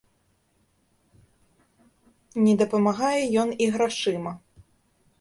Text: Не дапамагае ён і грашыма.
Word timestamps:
Не 2.47 2.57
дапамагае 2.65 3.15
ён 3.45 3.49
і 3.67 3.73
грашыма. 3.77 4.39